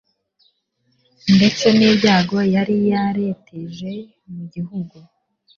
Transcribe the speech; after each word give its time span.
ndetse 1.35 1.65
n'ibyago 1.77 2.37
yari 2.55 2.75
yareteje 2.91 3.91
mu 4.33 4.43
gihugu 4.53 4.97